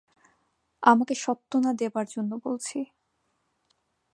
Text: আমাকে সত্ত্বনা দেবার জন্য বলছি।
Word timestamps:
আমাকে 0.83 1.13
সত্ত্বনা 1.15 1.71
দেবার 1.73 2.05
জন্য 2.07 2.31
বলছি। 2.45 2.79